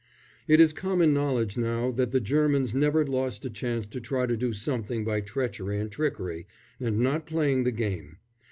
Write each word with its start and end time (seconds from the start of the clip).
It 0.47 0.59
is 0.59 0.73
common 0.73 1.13
knowledge 1.13 1.59
now 1.59 1.91
that 1.91 2.09
the 2.09 2.19
Germans 2.19 2.73
never 2.73 3.05
lost 3.05 3.45
a 3.45 3.51
chance 3.51 3.85
of 3.95 4.01
trying 4.01 4.29
to 4.29 4.35
do 4.35 4.51
something 4.51 5.05
by 5.05 5.21
treachery 5.21 5.79
and 5.79 5.91
trickery 5.91 6.47
and 6.79 6.97
not 7.01 7.27
playing 7.27 7.65
the 7.65 7.71
game. 7.71 8.17